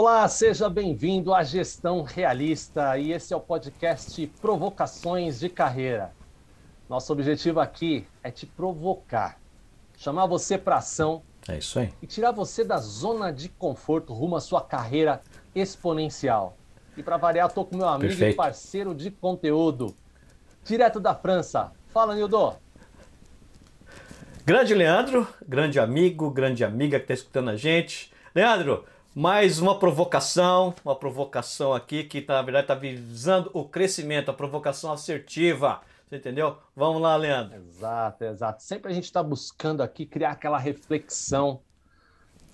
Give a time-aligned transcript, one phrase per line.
[0.00, 6.12] Olá, seja bem-vindo à Gestão Realista e esse é o podcast Provocações de Carreira.
[6.88, 9.40] Nosso objetivo aqui é te provocar,
[9.96, 11.92] chamar você para ação é isso aí.
[12.00, 15.20] e tirar você da zona de conforto rumo à sua carreira
[15.52, 16.56] exponencial.
[16.96, 18.34] E para variar, estou com meu amigo Perfeito.
[18.34, 19.96] e parceiro de conteúdo,
[20.62, 21.72] direto da França.
[21.88, 22.54] Fala, Nildo.
[24.46, 28.12] Grande Leandro, grande amigo, grande amiga que está escutando a gente.
[28.32, 28.84] Leandro,
[29.18, 34.92] mais uma provocação, uma provocação aqui que na verdade está visando o crescimento, a provocação
[34.92, 35.80] assertiva.
[36.06, 36.56] Você entendeu?
[36.76, 37.56] Vamos lá, Leandro.
[37.56, 38.62] Exato, exato.
[38.62, 41.60] Sempre a gente está buscando aqui criar aquela reflexão.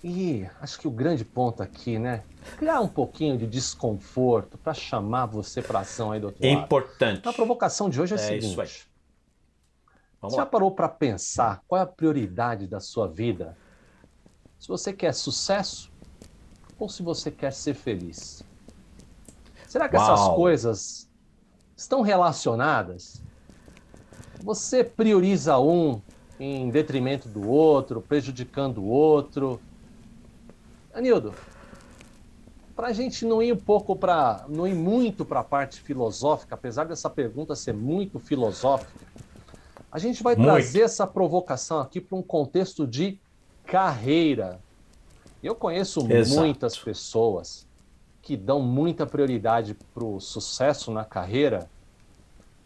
[0.03, 2.23] E acho que o grande ponto aqui, né?
[2.57, 6.63] Criar um pouquinho de desconforto para chamar você para ação aí do outro lado.
[6.63, 7.27] Importante.
[7.27, 8.45] A provocação de hoje é, É a seguinte.
[8.51, 8.69] isso aí.
[10.19, 10.49] Vamos Você já lá.
[10.49, 13.55] parou para pensar qual é a prioridade da sua vida?
[14.57, 15.93] Se você quer sucesso
[16.77, 18.43] ou se você quer ser feliz?
[19.67, 20.35] Será que essas Uau.
[20.35, 21.09] coisas
[21.75, 23.21] estão relacionadas?
[24.41, 26.01] Você prioriza um
[26.39, 29.59] em detrimento do outro, prejudicando o outro?
[30.93, 31.33] Anildo,
[32.75, 36.55] para a gente não ir um pouco para, não ir muito para a parte filosófica,
[36.55, 39.05] apesar dessa pergunta ser muito filosófica,
[39.95, 40.49] a gente vai Muito.
[40.49, 43.17] trazer essa provocação aqui para um contexto de
[43.63, 44.59] carreira.
[45.45, 46.41] Eu conheço Exato.
[46.41, 47.67] muitas pessoas
[48.21, 51.69] que dão muita prioridade para o sucesso na carreira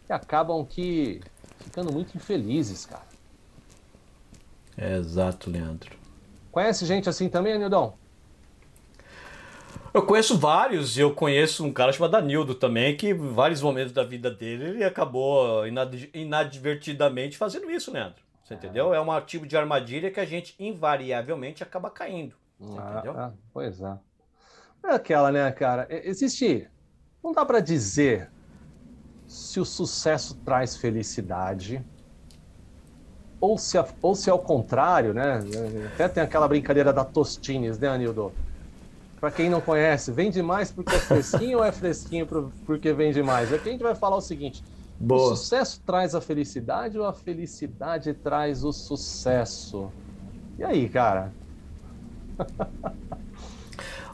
[0.08, 1.20] e acabam que
[1.58, 3.04] ficando muito infelizes, cara.
[4.78, 5.94] Exato, Leandro.
[6.50, 7.94] Conhece gente assim também, Anildão?
[9.92, 13.92] Eu conheço vários, e eu conheço um cara chamado Danildo também, que em vários momentos
[13.92, 18.22] da vida dele ele acabou inad- inadvertidamente fazendo isso, Leandro.
[18.42, 18.94] Você entendeu?
[18.94, 22.39] É um tipo de armadilha que a gente invariavelmente acaba caindo.
[22.68, 23.18] Você entendeu?
[23.18, 23.98] Ah, ah, pois é.
[24.84, 25.86] É aquela, né, cara?
[25.90, 26.70] Existe.
[27.22, 28.32] Não dá para dizer
[29.26, 31.86] se o sucesso traz felicidade
[33.40, 35.38] ou se, a- ou se é o contrário, né?
[35.86, 38.38] Até tem aquela brincadeira da Tostines, né, Anildo?
[39.20, 42.26] Para quem não conhece, vende mais porque é fresquinho ou é fresquinho
[42.64, 43.52] porque vende mais?
[43.52, 44.64] Aqui a gente vai falar o seguinte:
[45.12, 45.48] o Boa.
[45.48, 49.94] sucesso traz a felicidade ou a felicidade traz o sucesso?
[50.58, 51.36] E aí, cara?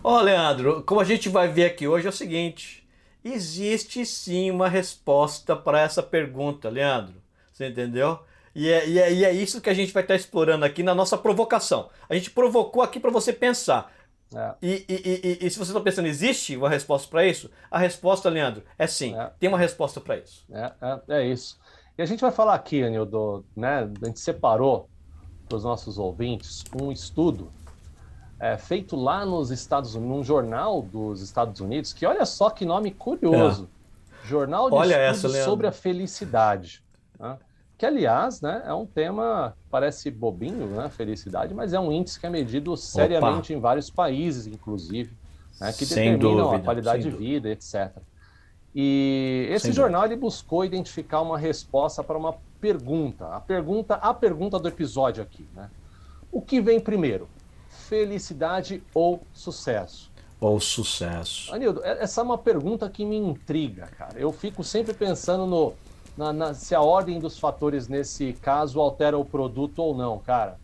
[0.03, 2.87] Ó, Leandro, como a gente vai ver aqui hoje é o seguinte:
[3.25, 7.15] existe sim uma resposta para essa pergunta, Leandro.
[7.53, 8.20] Você entendeu?
[8.54, 10.94] E é, e é- e é isso que a gente vai estar explorando aqui na
[10.94, 11.91] nossa provocação.
[12.09, 13.92] A gente provocou aqui para você pensar.
[14.34, 14.54] É.
[14.62, 17.50] E, e- e- e- se você está pensando, existe uma resposta para isso?
[17.70, 19.15] A resposta, Leandro, é sim.
[19.19, 19.31] É.
[19.38, 20.44] Tem uma resposta para isso.
[20.50, 21.59] É, é, é isso.
[21.97, 23.88] E a gente vai falar aqui, Anildo, né?
[24.03, 24.88] A gente separou
[25.48, 27.53] para os nossos ouvintes um estudo
[28.38, 32.64] é, feito lá nos Estados Unidos, num jornal dos Estados Unidos, que olha só que
[32.64, 33.69] nome curioso.
[34.24, 34.78] Jornal de É.
[34.78, 36.82] Olha essa, sobre a Felicidade.
[37.19, 37.38] né?
[37.78, 40.88] Que, aliás, né, é um tema, parece bobinho, né?
[40.88, 45.14] Felicidade, mas é um índice que é medido seriamente em vários países, inclusive,
[45.60, 47.98] né, que Sem determinam a dúvida, qualidade sem de vida, etc.
[48.74, 53.26] E esse Sem jornal ele buscou identificar uma resposta para uma pergunta.
[53.28, 55.70] A pergunta, a pergunta do episódio aqui, né?
[56.32, 57.28] O que vem primeiro?
[57.88, 60.10] Felicidade ou sucesso?
[60.41, 61.54] Ou sucesso.
[61.54, 64.19] Anildo, e- essa é uma pergunta que me intriga, cara.
[64.19, 65.75] Eu fico sempre pensando no
[66.16, 70.59] na- na- se a ordem dos fatores nesse caso altera o produto ou não, cara.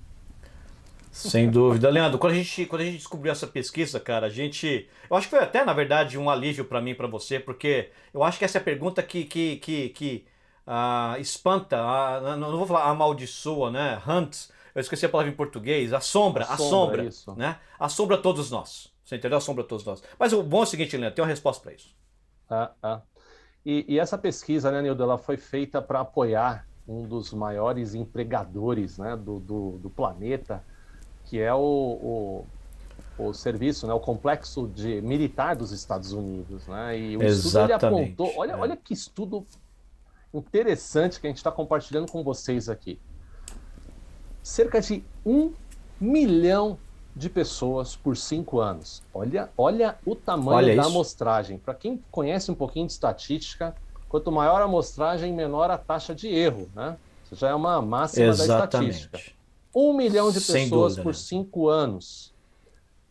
[1.10, 1.90] Sem dúvida.
[1.90, 4.88] Leandro, quando a, gente, quando a gente descobriu essa pesquisa, cara, a gente.
[5.10, 8.22] Eu acho que foi até, na verdade, um alívio para mim para você, porque eu
[8.22, 10.24] acho que essa é a pergunta que, que, que, que
[10.66, 11.76] ah, espanta,
[12.22, 14.00] não, não vou falar amaldiçoa, né?
[14.08, 17.34] Hunts, eu esqueci a palavra em português, assombra, Assombra, assombra, isso.
[17.36, 17.58] né?
[17.78, 18.92] Assombra todos nós.
[19.04, 19.38] Você entendeu?
[19.38, 20.02] Assombra todos nós.
[20.18, 21.94] Mas o bom é o seguinte, Leandro, tem uma resposta para isso.
[22.48, 23.00] Ah, ah.
[23.64, 28.98] E, e essa pesquisa, né, Nildo, ela foi feita para apoiar um dos maiores empregadores
[28.98, 30.64] né, do, do, do planeta,
[31.26, 32.46] que é o, o,
[33.18, 36.66] o serviço, né, o complexo de militar dos Estados Unidos.
[36.66, 36.98] Né?
[36.98, 38.32] E o estudo ele Exatamente, apontou.
[38.36, 38.56] Olha, é.
[38.56, 39.46] olha que estudo
[40.32, 42.98] interessante que a gente está compartilhando com vocês aqui.
[44.42, 45.52] Cerca de um
[46.00, 46.78] milhão
[47.14, 49.02] de pessoas por cinco anos.
[49.12, 50.90] Olha, olha o tamanho Olha da isso.
[50.90, 51.58] amostragem.
[51.58, 53.74] Para quem conhece um pouquinho de estatística,
[54.08, 56.96] quanto maior a amostragem, menor a taxa de erro, né?
[57.24, 59.16] Isso já é uma máxima da estatística.
[59.16, 59.36] Exatamente.
[59.74, 61.18] Um milhão de Sem pessoas dúvida, por né?
[61.18, 62.32] cinco anos.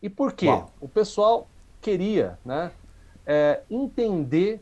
[0.00, 0.46] E por quê?
[0.46, 0.72] Uau.
[0.80, 1.48] O pessoal
[1.80, 2.72] queria né,
[3.26, 4.60] é, entender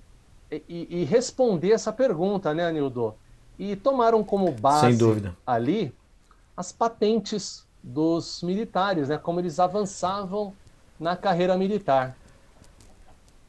[0.50, 3.14] e, e responder essa pergunta, né, Anildo?
[3.58, 4.98] E tomaram como base
[5.46, 5.94] ali
[6.60, 9.16] as patentes dos militares, né?
[9.16, 10.54] Como eles avançavam
[10.98, 12.14] na carreira militar.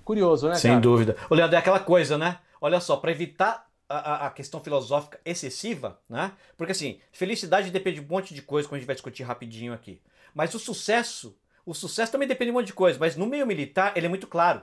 [0.05, 0.81] Curioso, né, Sem cara?
[0.81, 1.17] dúvida.
[1.29, 2.39] O Leandro, é aquela coisa, né?
[2.61, 6.31] Olha só, para evitar a, a, questão filosófica excessiva, né?
[6.55, 9.73] Porque assim, felicidade depende de um monte de coisa, como a gente vai discutir rapidinho
[9.73, 10.01] aqui.
[10.33, 13.45] Mas o sucesso, o sucesso também depende de um monte de coisa, mas no meio
[13.45, 14.61] militar ele é muito claro.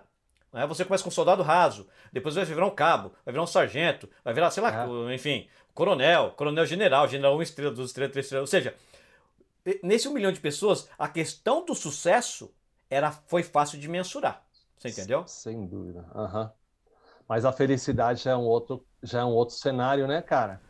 [0.53, 0.67] Né?
[0.67, 4.09] Você começa com um soldado raso, depois vai virar um cabo, vai virar um sargento,
[4.25, 5.15] vai virar, sei lá, é.
[5.15, 5.47] enfim,
[5.78, 8.42] coronel, coronel general, general 1 estrela, 2 estrelas, 3 estrelas.
[8.42, 8.75] Ou seja,
[9.80, 12.52] nesse um milhão de pessoas, a questão do sucesso
[12.90, 14.44] era, foi fácil de mensurar.
[14.76, 15.25] Você entendeu?
[15.28, 16.04] Sem dúvida.
[16.12, 16.50] Uhum.
[17.28, 20.60] Mas a felicidade já é um outro, já é um outro cenário, né, cara?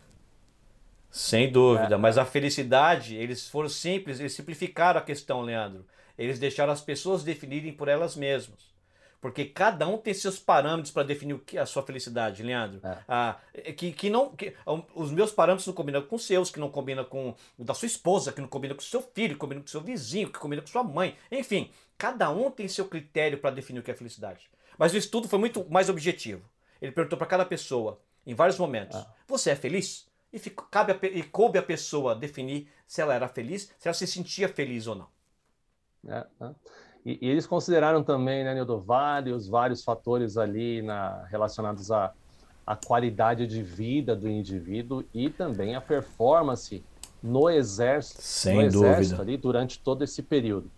[1.10, 1.98] Sem dúvida, é.
[1.98, 5.86] mas a felicidade, eles foram simples, eles simplificaram a questão, Leandro.
[6.18, 8.74] Eles deixaram as pessoas definirem por elas mesmas.
[9.20, 12.80] Porque cada um tem seus parâmetros para definir o que a sua felicidade, Leandro.
[12.84, 12.98] É.
[13.08, 14.30] Ah, é que, que não.
[14.30, 14.54] Que,
[14.94, 17.86] os meus parâmetros não combinam com os seus, que não combinam com o da sua
[17.86, 20.38] esposa, que não combina com o seu filho, que combina com o seu vizinho, que
[20.38, 21.16] combina com sua mãe.
[21.32, 24.48] Enfim, cada um tem seu critério para definir o que é felicidade.
[24.78, 26.48] Mas o estudo foi muito mais objetivo.
[26.80, 29.06] Ele perguntou para cada pessoa, em vários momentos: é.
[29.26, 30.06] Você é feliz?
[30.32, 33.94] E, ficou, cabe a, e coube a pessoa definir se ela era feliz, se ela
[33.94, 35.08] se sentia feliz ou não.
[36.06, 36.54] É, é.
[37.08, 42.12] E, e, eles consideraram também, né, Nildo, vários, vários fatores ali na, relacionados à,
[42.66, 46.84] à qualidade de vida do indivíduo e também a performance
[47.22, 49.22] no exército, Sem no exército dúvida.
[49.22, 50.70] ali durante todo esse período.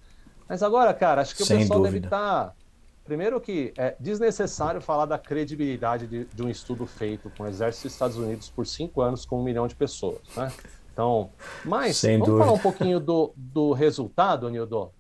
[0.49, 1.99] Mas agora, cara, acho que Sem o pessoal dúvida.
[1.99, 2.57] deve tá estar.
[3.05, 7.89] Primeiro que é desnecessário falar da credibilidade de, de, um estudo feito com o Exército
[7.89, 10.53] dos Estados Unidos por cinco anos com um milhão de pessoas, né?
[10.93, 11.31] Então,
[11.65, 12.45] mas Sem vamos dúvida.
[12.45, 14.93] falar um pouquinho do, do resultado, Nildo?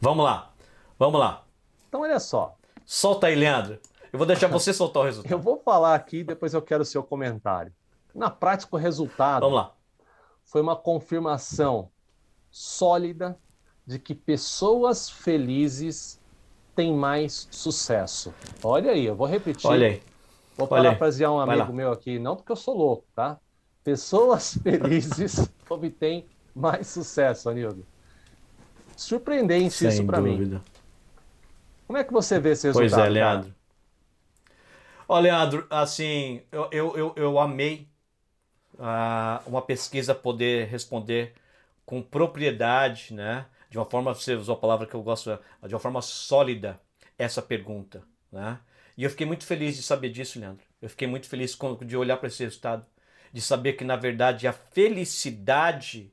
[0.00, 0.50] Vamos lá,
[0.98, 1.44] vamos lá.
[1.88, 2.56] Então, olha só.
[2.86, 3.78] Solta aí, Leandro.
[4.12, 5.30] Eu vou deixar você soltar o resultado.
[5.30, 7.72] Eu vou falar aqui, depois eu quero o seu comentário.
[8.14, 9.74] Na prática, o resultado Vamos lá.
[10.44, 11.90] foi uma confirmação
[12.50, 13.38] sólida
[13.86, 16.20] de que pessoas felizes
[16.74, 18.32] têm mais sucesso.
[18.62, 19.68] Olha aí, eu vou repetir.
[19.68, 20.02] Olha aí.
[20.56, 23.38] Vou parafrasear um amigo meu aqui, não porque eu sou louco, tá?
[23.84, 27.86] Pessoas felizes obtêm mais sucesso, Anildo.
[29.00, 30.60] Surpreendente Sem isso para mim.
[31.86, 33.06] Como é que você vê esse Pois resultado?
[33.06, 33.54] é, Leandro.
[35.08, 37.88] Ó, Leandro, assim, eu, eu, eu, eu amei
[38.78, 41.34] ah, uma pesquisa poder responder
[41.84, 43.46] com propriedade, né?
[43.70, 46.78] De uma forma, você usou a palavra que eu gosto, de uma forma sólida,
[47.18, 48.60] essa pergunta, né?
[48.96, 50.64] E eu fiquei muito feliz de saber disso, Leandro.
[50.80, 52.84] Eu fiquei muito feliz com- de olhar para esse resultado,
[53.32, 56.12] de saber que, na verdade, a felicidade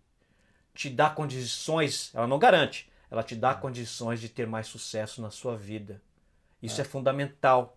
[0.78, 5.32] te dá condições, ela não garante, ela te dá condições de ter mais sucesso na
[5.32, 6.00] sua vida.
[6.62, 7.76] Isso é, fundamental,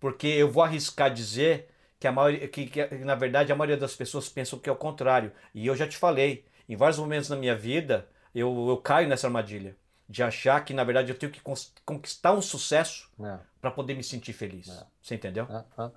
[0.00, 1.68] porque eu vou arriscar dizer
[2.00, 4.76] que a maioria, que, que, na verdade a maioria das pessoas pensam que é o
[4.76, 5.30] contrário.
[5.54, 9.26] E eu já te falei, em vários momentos na minha vida, eu, eu caio nessa
[9.26, 9.76] armadilha
[10.08, 11.42] de achar que na verdade eu tenho que
[11.84, 13.38] conquistar um sucesso É.
[13.60, 14.68] para poder me sentir feliz.
[14.68, 14.86] É.
[15.02, 15.46] Você entendeu?
[15.50, 15.90] Ah, ah.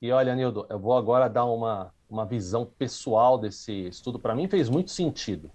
[0.00, 4.20] E olha, Nildo, eu vou agora dar uma, uma visão pessoal desse estudo.
[4.20, 5.50] Para mim fez muito sentido.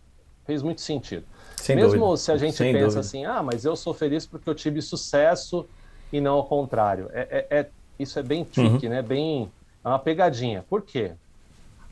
[0.45, 1.25] Fez muito sentido.
[1.57, 2.17] Sem Mesmo dúvida.
[2.17, 2.99] se a gente Sem pensa dúvida.
[3.01, 5.65] assim, ah, mas eu sou feliz porque eu tive sucesso
[6.11, 7.09] e não ao contrário.
[7.13, 8.91] É, é- é- isso é bem tricky, Uhum.
[8.93, 9.01] né?
[9.01, 9.51] Bem,
[9.83, 10.65] é uma pegadinha.
[10.67, 11.11] Por quê?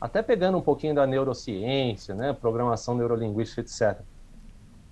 [0.00, 2.32] Até pegando um pouquinho da neurociência, né?
[2.32, 4.00] Programação neurolinguística, etc.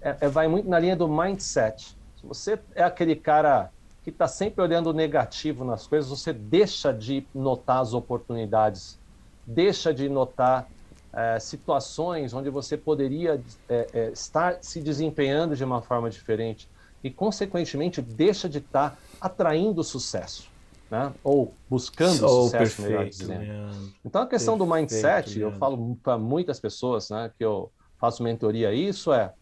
[0.01, 1.97] É, é- vai muito na linha do mindset.
[2.21, 3.71] Se você é aquele cara
[4.05, 8.99] que está sempre olhando o negativo nas coisas, você deixa de notar as oportunidades,
[9.47, 10.69] deixa de notar
[11.21, 16.69] eh, situações onde você poderia eh, estar se desempenhando de uma forma diferente
[17.03, 20.49] e, consequentemente, deixa de estar atraindo sucesso,
[20.89, 21.13] né?
[21.25, 23.41] ou buscando Oh, sucesso, melhor perfeito, dizendo.
[23.41, 23.93] Leandro.
[24.05, 25.59] Então, a questão do Perfeito, mindset, eu Leandro.
[25.59, 29.33] falo para muitas pessoas né, que eu faço mentoria, isso é,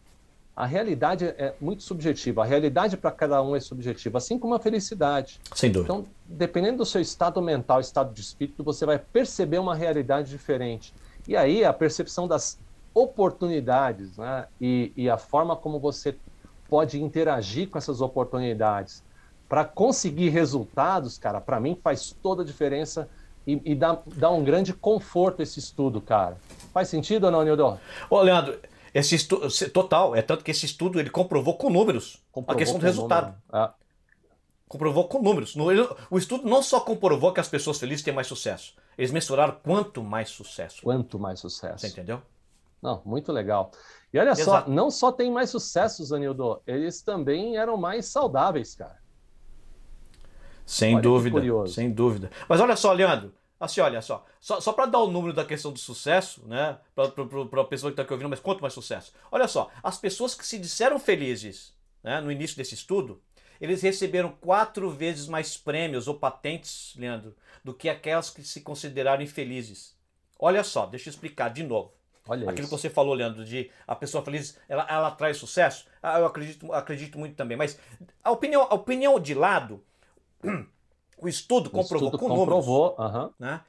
[0.55, 2.41] a realidade é muito subjetiva.
[2.41, 5.39] A realidade para cada um é subjetiva, assim como a felicidade.
[5.53, 5.93] Sem dúvida.
[5.93, 10.91] Então, dependendo do seu estado mental, estado de espírito, você vai perceber uma realidade diferente.
[11.27, 12.57] E aí, a percepção das
[12.93, 16.15] oportunidades né, e, e a forma como você
[16.69, 19.03] pode interagir com essas oportunidades
[19.47, 23.07] para conseguir resultados, cara, para mim faz toda a diferença
[23.45, 26.37] e, e dá, dá um grande conforto esse estudo, cara.
[26.73, 27.79] Faz sentido ou não, Nildo?
[28.09, 28.59] Ô, Leandro,
[28.93, 32.83] esse estudo, total, é tanto que esse estudo ele comprovou com números a questão do
[32.83, 33.35] resultado.
[33.51, 33.73] número.
[34.67, 35.55] Comprovou com números.
[36.11, 40.03] O estudo não só comprovou que as pessoas felizes têm mais sucesso, eles mensuraram quanto
[40.03, 40.81] mais sucesso.
[40.81, 41.79] quanto mais sucesso.
[41.79, 42.21] Você entendeu?
[42.81, 43.71] Não, muito legal.
[44.13, 44.67] E olha Exato.
[44.67, 48.97] só, não só tem mais sucessos, Anildo, eles também eram mais saudáveis, cara.
[50.65, 52.29] Sem Olha dúvida, sem dúvida.
[52.47, 55.71] Mas olha só, Leandro, assim, olha só, só, só para dar o número da questão
[55.71, 57.05] do sucesso, né, para
[57.61, 59.13] a pessoa que está aqui ouvindo, mas quanto mais sucesso?
[59.31, 63.21] Olha só, as pessoas que se disseram felizes né, no início desse estudo,
[63.59, 69.23] eles receberam quatro vezes mais prêmios ou patentes, Leandro, do que aquelas que se consideraram
[69.23, 69.95] infelizes.
[70.39, 71.93] Olha só, deixa eu explicar de novo.
[72.27, 72.75] Olha Aquilo isso.
[72.75, 75.87] que você falou, Leandro, de a pessoa feliz, ela, ela traz sucesso.
[76.03, 77.57] Ah, eu acredito, acredito muito também.
[77.57, 77.79] Mas
[78.23, 79.83] a opinião, a opinião de lado,
[81.17, 83.61] o estudo comprovou o estudo com comprovou, números, né,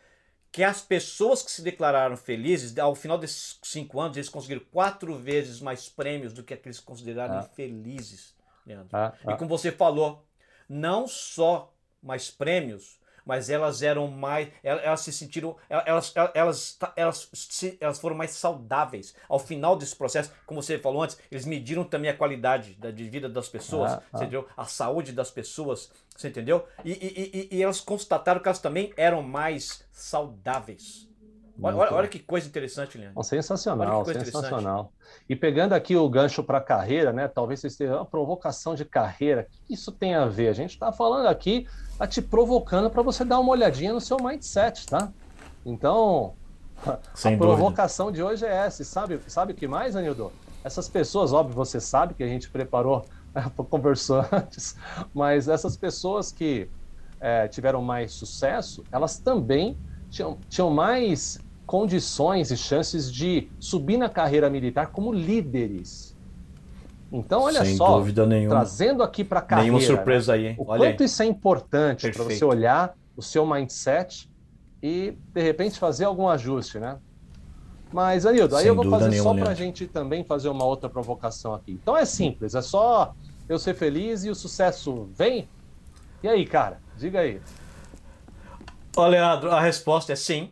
[0.50, 5.14] que as pessoas que se declararam felizes, ao final desses cinco anos, eles conseguiram quatro
[5.14, 7.48] vezes mais prêmios do que aqueles que consideraram ah.
[7.50, 8.34] infelizes.
[8.68, 8.88] Leandro.
[8.92, 9.32] Ah, ah.
[9.32, 10.24] E como você falou,
[10.68, 11.72] não só
[12.02, 14.48] mais prêmios, mas elas eram mais.
[14.62, 15.56] Elas se sentiram.
[15.68, 17.30] Elas, elas, elas,
[17.78, 19.14] elas foram mais saudáveis.
[19.28, 23.08] Ao final desse processo, como você falou antes, eles mediram também a qualidade da, de
[23.08, 24.16] vida das pessoas, ah, ah.
[24.16, 24.46] entendeu?
[24.56, 26.66] A saúde das pessoas, você entendeu?
[26.84, 31.07] E, e, e, e elas constataram que elas também eram mais saudáveis.
[31.60, 33.22] Olha, olha, que coisa interessante, Leandro.
[33.24, 34.92] sensacional, sensacional.
[35.28, 37.26] E pegando aqui o gancho para a carreira, né?
[37.26, 39.48] Talvez vocês tenham uma provocação de carreira.
[39.64, 40.48] O que isso tem a ver?
[40.48, 41.66] A gente está falando aqui,
[41.98, 45.12] tá te provocando para você dar uma olhadinha no seu mindset, tá?
[45.66, 46.34] Então,
[47.14, 47.56] Sem a dúvida.
[47.56, 48.84] provocação de hoje é essa.
[48.84, 50.32] Sabe, sabe o que mais, Anildo?
[50.62, 53.04] Essas pessoas, óbvio, você sabe que a gente preparou,
[53.68, 54.76] conversou antes,
[55.12, 56.70] mas essas pessoas que
[57.20, 59.76] é, tiveram mais sucesso, elas também
[60.08, 61.38] tinham, tinham mais
[61.68, 66.16] condições e chances de subir na carreira militar como líderes.
[67.12, 68.02] Então, olha Sem só,
[68.48, 69.72] trazendo aqui para a carreira.
[69.72, 70.38] Nenhuma surpresa né?
[70.38, 70.56] aí, hein?
[70.58, 71.06] O olha quanto aí.
[71.06, 74.30] isso é importante para você olhar o seu mindset
[74.82, 76.96] e, de repente, fazer algum ajuste, né?
[77.92, 80.88] Mas, Anildo, aí Sem eu vou fazer só para a gente também fazer uma outra
[80.88, 81.72] provocação aqui.
[81.72, 83.14] Então é simples, é só
[83.46, 85.46] eu ser feliz e o sucesso vem?
[86.22, 86.80] E aí, cara?
[86.96, 87.42] Diga aí.
[88.96, 90.50] Ó, Leandro, a resposta é sim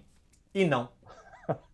[0.54, 0.94] e não.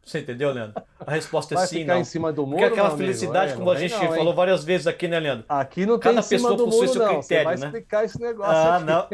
[0.04, 0.82] Você entendeu, Leandro?
[0.98, 2.00] A resposta é Vai sim ficar não.
[2.00, 4.86] em cima do muro, Porque aquela felicidade, é, como a gente não, falou várias vezes
[4.86, 5.44] aqui, né, Leandro?
[5.48, 7.66] Aqui não tem Cada pessoa possui muro, seu critério, Você vai né?
[7.66, 8.84] explicar esse negócio Ah, aqui.
[8.84, 9.08] não.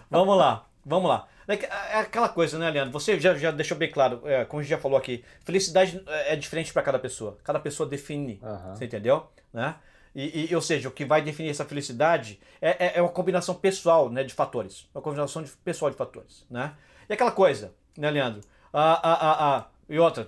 [0.10, 1.26] vamos lá, vamos lá.
[1.48, 2.92] É, é aquela coisa, né, Leandro?
[2.92, 6.34] Você já, já deixou bem claro, é, como a gente já falou aqui, felicidade é,
[6.34, 7.38] é diferente para cada pessoa.
[7.42, 8.74] Cada pessoa define, uhum.
[8.74, 9.26] você entendeu?
[9.52, 9.74] Né?
[10.14, 13.54] E, e, ou seja, o que vai definir essa felicidade é, é, é uma combinação
[13.54, 14.86] pessoal né, de fatores.
[14.94, 16.46] Uma combinação de, pessoal de fatores.
[16.48, 16.72] Né?
[17.08, 18.40] E aquela coisa, né, Leandro?
[18.72, 20.26] Ah, ah, ah, ah, e outra,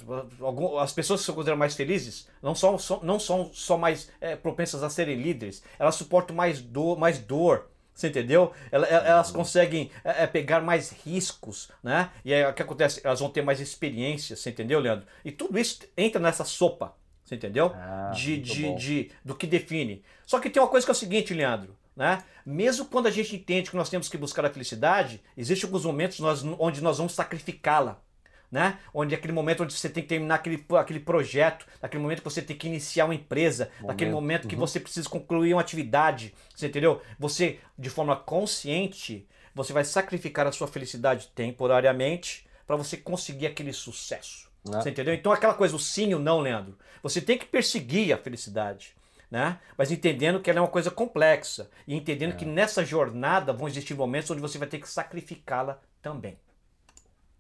[0.81, 4.83] as pessoas que se consideram mais felizes não são, não são só mais é, propensas
[4.83, 8.53] a serem líderes, elas suportam mais dor, mais dor você entendeu?
[8.71, 12.11] Elas conseguem é, é, pegar mais riscos, né?
[12.27, 13.01] E aí o que acontece?
[13.03, 15.07] Elas vão ter mais experiências, você entendeu, Leandro?
[15.25, 16.95] E tudo isso entra nessa sopa,
[17.25, 17.73] você entendeu?
[17.75, 20.05] Ah, de, de, de, do que define.
[20.27, 21.75] Só que tem uma coisa que é o seguinte, Leandro.
[21.97, 22.23] Né?
[22.45, 26.21] Mesmo quando a gente entende que nós temos que buscar a felicidade, existem alguns momentos
[26.21, 28.03] nós, onde nós vamos sacrificá-la.
[28.51, 28.79] Né?
[28.95, 32.25] Onde é aquele momento onde você tem que terminar aquele, aquele projeto, naquele momento que
[32.25, 33.87] você tem que iniciar uma empresa, momento.
[33.89, 34.51] naquele momento uhum.
[34.51, 37.03] que você precisa concluir uma atividade, você entendeu?
[37.19, 43.73] Você, de forma consciente, você vai sacrificar a sua felicidade temporariamente para você conseguir aquele
[43.73, 44.49] sucesso.
[44.69, 44.71] É.
[44.71, 45.13] Você entendeu?
[45.13, 46.79] Então aquela coisa, o sim e o não, Leandro.
[47.03, 48.97] Você tem que perseguir a felicidade
[49.31, 49.59] né?
[49.77, 52.37] Mas entendendo que ela é uma coisa complexa e entendendo é.
[52.37, 56.39] que nessa jornada vão existir momentos onde você vai ter que sacrificá-la também.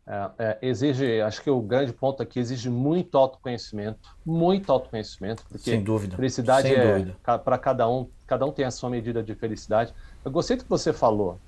[0.08, 5.70] É, é, exige, acho que o grande ponto aqui exige muito autoconhecimento, muito autoconhecimento, porque
[5.70, 6.14] Sem dúvida.
[6.14, 9.92] felicidade Sem é para cada um, cada um tem a sua medida de felicidade.
[10.24, 11.40] Eu gostei do que você falou,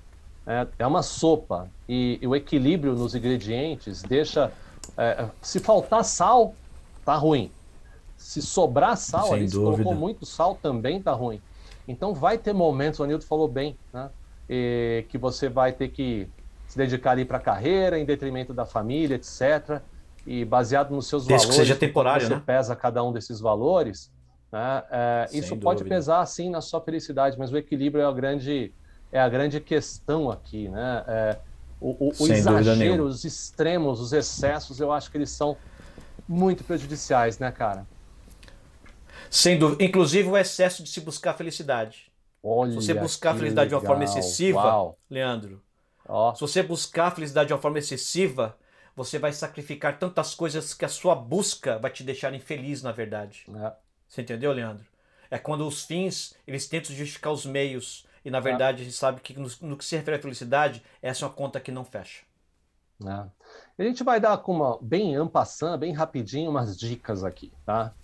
[0.44, 4.50] é, é uma sopa e, e, o equilíbrio nos ingredientes deixa,
[4.96, 6.52] é, se faltar sal,
[7.04, 7.52] tá ruim.
[8.16, 11.40] Se sobrar sal ali, se colocou muito sal, também tá ruim.
[11.86, 14.10] Então vai ter momentos, o Anildo falou bem, né?
[14.50, 16.28] E, que você vai ter que
[16.68, 19.80] se dedicar ali para a carreira, em detrimento da família, etc.
[20.26, 22.42] E baseado nos seus Desde valores, que seja temporário, você né?
[22.44, 24.12] pesa cada um desses valores,
[24.52, 24.82] né?
[24.90, 25.64] É, isso dúvida.
[25.64, 28.72] pode pesar sim na sua felicidade, mas o equilíbrio é a grande,
[29.10, 31.04] é a grande questão aqui, né?
[31.08, 31.38] É,
[31.80, 35.56] o, o, o exagero, os extremos, os excessos, eu acho que eles são
[36.28, 37.86] muito prejudiciais, né, cara?
[39.30, 39.82] Sem dúvida.
[39.82, 42.12] Inclusive o excesso de se buscar felicidade.
[42.42, 43.80] Olha se você buscar a felicidade legal.
[43.80, 44.98] de uma forma excessiva, Uau.
[45.08, 45.62] Leandro,
[46.08, 46.34] oh.
[46.34, 48.56] se você buscar a felicidade de uma forma excessiva,
[48.96, 53.46] você vai sacrificar tantas coisas que a sua busca vai te deixar infeliz, na verdade.
[53.54, 53.72] É.
[54.08, 54.84] Você entendeu, Leandro?
[55.30, 58.06] É quando os fins, eles tentam justificar os meios.
[58.24, 58.40] E na é.
[58.40, 58.80] verdade, é.
[58.80, 61.60] a gente sabe que no, no, que se refere à felicidade, essa é uma conta
[61.60, 62.24] que não fecha.
[63.06, 63.24] É.
[63.78, 67.94] A gente vai dar com uma bem ampassando, bem rapidinho, umas dicas aqui, tá?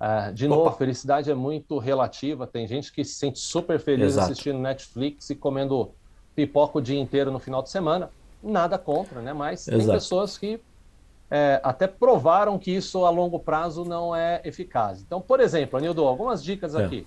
[0.00, 0.54] Uh, de Opa.
[0.54, 2.46] novo, felicidade é muito relativa.
[2.46, 4.30] Tem gente que se sente super feliz Exato.
[4.30, 5.94] assistindo Netflix e comendo
[6.34, 8.10] pipoca o dia inteiro no final de semana.
[8.42, 9.32] Nada contra, né?
[9.32, 9.84] Mas Exato.
[9.84, 10.60] tem pessoas que
[11.30, 15.00] é, até provaram que isso a longo prazo não é eficaz.
[15.00, 16.84] Então, por exemplo, Anildo, algumas dicas é.
[16.84, 17.06] aqui.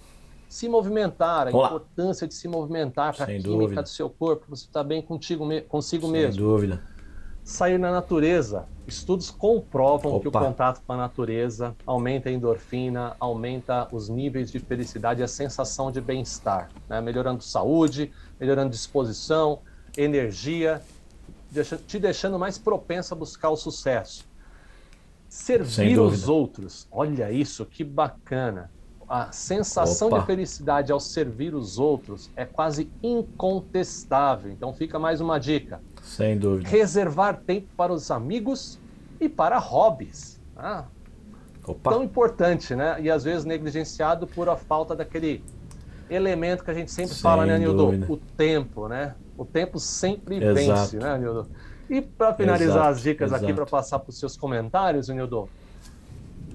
[0.50, 1.68] Se movimentar, a Olá.
[1.68, 3.84] importância de se movimentar para a química dúvida.
[3.84, 6.34] do seu corpo, você está bem contigo, consigo Sem mesmo.
[6.34, 6.97] Sem dúvida.
[7.48, 8.66] Sair na natureza.
[8.86, 10.22] Estudos comprovam Opa.
[10.22, 15.24] que o contato com a natureza aumenta a endorfina, aumenta os níveis de felicidade e
[15.24, 17.00] a sensação de bem-estar, né?
[17.00, 19.60] melhorando saúde, melhorando disposição,
[19.96, 20.82] energia,
[21.88, 24.26] te deixando mais propenso a buscar o sucesso.
[25.30, 28.70] Servir os outros, olha isso, que bacana.
[29.08, 30.20] A sensação Opa.
[30.20, 34.52] de felicidade ao servir os outros é quase incontestável.
[34.52, 35.82] Então fica mais uma dica.
[36.08, 36.70] Sem dúvida.
[36.70, 38.80] Reservar tempo para os amigos
[39.20, 40.40] e para hobbies.
[40.56, 40.86] Ah,
[41.84, 42.98] tão importante, né?
[43.02, 45.44] E às vezes negligenciado por a falta daquele
[46.10, 47.90] elemento que a gente sempre Sem fala, né, Nildo?
[48.12, 49.16] O tempo, né?
[49.38, 50.80] O tempo sempre Exato.
[50.80, 51.48] vence, né, Nildo?
[51.90, 53.44] E para finalizar exato, as dicas exato.
[53.44, 55.50] aqui, para passar para os seus comentários, Nildo,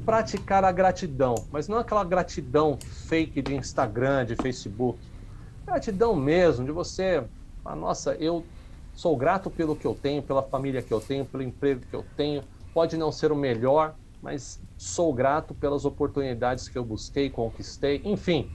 [0.05, 4.99] praticar a gratidão, mas não aquela gratidão fake de Instagram, de Facebook.
[5.65, 7.23] Gratidão mesmo, de você,
[7.65, 8.45] ah, nossa, eu
[8.95, 12.05] sou grato pelo que eu tenho, pela família que eu tenho, pelo emprego que eu
[12.17, 12.45] tenho.
[12.73, 18.51] Pode não ser o melhor, mas sou grato pelas oportunidades que eu busquei, conquistei, enfim.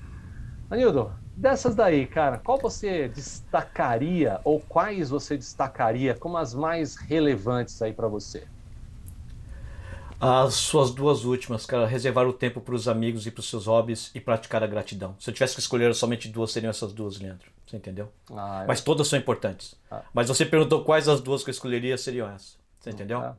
[0.69, 7.79] Anildo, Dessas daí, cara, qual você destacaria ou quais você destacaria como as mais relevantes
[7.79, 8.47] aí para você?
[10.19, 13.67] As suas duas últimas, cara, reservar o tempo para os amigos e para os seus
[13.67, 15.15] hobbies e praticar a gratidão.
[15.19, 17.51] Se eu tivesse que escolher somente duas, seriam essas duas, Leandro.
[17.65, 18.09] Você entendeu?
[18.31, 18.67] Ah, eu...
[18.67, 19.75] Mas todas são importantes.
[19.91, 20.01] Ah.
[20.13, 22.57] Mas você perguntou quais as duas que eu escolheria seriam essas.
[22.79, 23.21] Você entendeu?
[23.21, 23.33] É.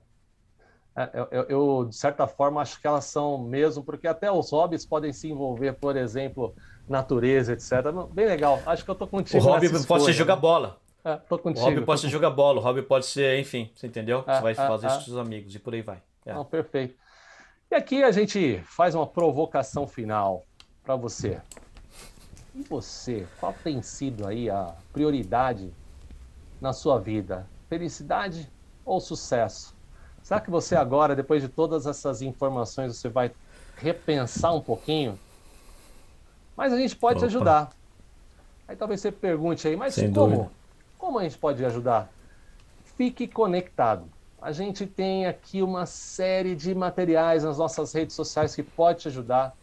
[0.99, 4.51] É, eu, eu, eu, de certa forma, acho que elas são mesmo, porque até os
[4.51, 6.57] hobbies podem se envolver, por exemplo,
[6.89, 7.71] natureza, etc.
[8.13, 8.61] Bem legal.
[8.67, 9.39] Acho que eu tô contigo.
[9.39, 10.77] O hobby pode ser jogar bola.
[11.05, 11.61] É, contigo.
[11.61, 14.25] O hobby pode ser jogar bola, o hobby pode ser, enfim, você entendeu?
[14.27, 14.99] É, você vai é, fazer isso é.
[14.99, 16.03] com seus amigos e por aí vai.
[16.29, 16.35] É.
[16.35, 16.95] Não, perfeito.
[17.71, 20.47] E aqui a gente faz uma provocação final
[20.83, 21.41] para você.
[22.55, 25.73] E você, qual tem sido aí a prioridade
[26.61, 27.47] na sua vida?
[27.69, 28.51] Felicidade
[28.85, 29.77] ou sucesso?
[30.23, 33.33] Será que você agora, depois de todas essas informações, você vai
[33.77, 35.19] repensar um pouquinho
[36.59, 37.29] mas a gente pode Opa.
[37.29, 37.71] te ajudar.
[38.67, 40.35] Aí talvez você pergunte aí, mas Sem como?
[40.35, 40.51] Dúvida.
[40.99, 42.11] Como a gente pode ajudar?
[42.97, 44.11] Fique conectado.
[44.41, 49.09] A gente tem aqui uma série de materiais nas nossas redes sociais que pode te
[49.09, 49.55] ajudar.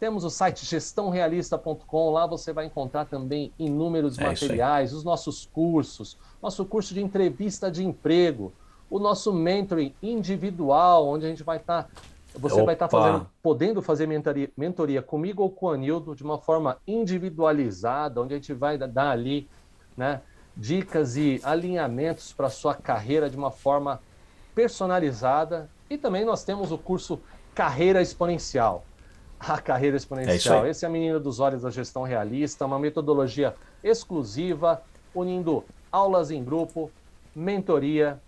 [0.00, 6.16] Temos o site gestãorealista.com, lá você vai encontrar também inúmeros é materiais, os nossos cursos,
[6.42, 8.52] nosso curso de entrevista de emprego,
[8.90, 11.88] o nosso mentoring individual, onde a gente vai estar tá
[12.34, 12.64] você Opa.
[12.66, 16.76] vai estar fazendo, podendo fazer mentoria, mentoria comigo ou com o Anildo de uma forma
[16.86, 19.48] individualizada, onde a gente vai dar ali
[19.96, 20.20] né,
[20.56, 24.00] dicas e alinhamentos para a sua carreira de uma forma
[24.58, 25.70] personalizada.
[25.88, 27.20] E também nós temos o curso
[27.54, 28.84] Carreira Exponencial.
[29.38, 30.66] A carreira exponencial.
[30.66, 34.82] É Esse é a menina dos olhos da gestão realista, uma metodologia exclusiva,
[35.14, 36.90] unindo aulas em grupo,
[37.36, 38.20] mentoria,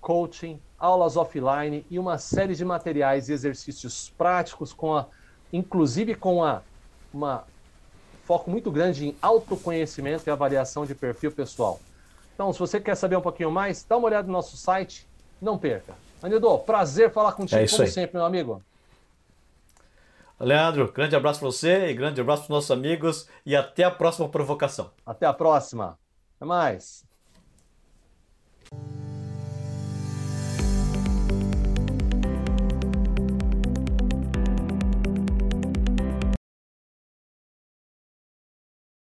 [0.00, 5.06] coaching, aulas offline e uma série de materiais e exercícios práticos com a
[5.52, 6.62] inclusive com a
[7.12, 7.44] uma
[8.24, 11.78] foco muito grande em autoconhecimento e avaliação de perfil pessoal.
[12.34, 15.06] Então, se você quer saber um pouquinho mais, dá uma olhada no nosso site,
[15.40, 15.94] não perca.
[16.22, 17.88] Anildo, prazer falar contigo é como aí.
[17.88, 18.62] sempre, meu amigo.
[20.40, 23.90] Leandro, grande abraço para você e grande abraço para os nossos amigos e até a
[23.90, 24.90] próxima provocação.
[25.06, 25.98] Até a próxima.
[26.36, 27.04] Até mais.